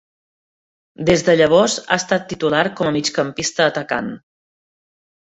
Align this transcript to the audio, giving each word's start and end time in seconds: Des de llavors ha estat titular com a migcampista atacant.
Des 1.09 1.23
de 1.27 1.35
llavors 1.41 1.75
ha 1.87 1.97
estat 2.03 2.25
titular 2.31 2.63
com 2.79 2.89
a 2.89 2.95
migcampista 2.97 3.69
atacant. 3.73 4.11